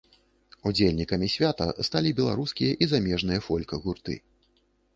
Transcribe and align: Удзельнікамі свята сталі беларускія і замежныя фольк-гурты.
Удзельнікамі 0.71 1.27
свята 1.33 1.67
сталі 1.89 2.15
беларускія 2.21 2.73
і 2.85 2.89
замежныя 2.95 3.39
фольк-гурты. 3.49 4.19